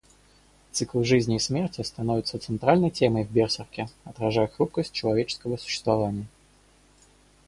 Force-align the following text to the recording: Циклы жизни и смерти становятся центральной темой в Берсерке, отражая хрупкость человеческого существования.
Циклы 0.71 1.03
жизни 1.05 1.35
и 1.35 1.39
смерти 1.39 1.83
становятся 1.83 2.39
центральной 2.39 2.89
темой 2.89 3.23
в 3.23 3.29
Берсерке, 3.31 3.87
отражая 4.03 4.47
хрупкость 4.47 4.93
человеческого 4.93 5.57
существования. 5.57 6.25